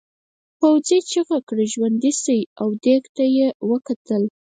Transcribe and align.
پوځي 0.59 0.99
چیغه 1.09 1.37
کړه 1.47 1.63
ژوندي 1.73 2.11
شئ 2.21 2.41
او 2.61 2.67
دېگ 2.85 3.03
ته 3.15 3.23
یې 3.37 3.47
وکتل. 3.69 4.23